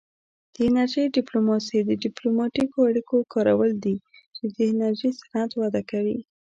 [0.53, 3.95] د انرژۍ ډیپلوماسي د ډیپلوماتیکو اړیکو کارول دي
[4.35, 6.19] چې د انرژي صنعت وده کوي